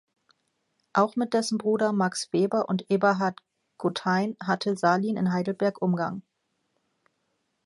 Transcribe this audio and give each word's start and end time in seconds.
Auch 0.93 1.15
mit 1.15 1.35
dessen 1.35 1.59
Bruder 1.59 1.93
Max 1.93 2.33
Weber 2.33 2.67
und 2.69 2.89
Eberhard 2.89 3.39
Gothein 3.77 4.35
hatte 4.41 4.75
Salin 4.75 5.15
in 5.15 5.31
Heidelberg 5.31 5.79
Umgang. 5.79 6.23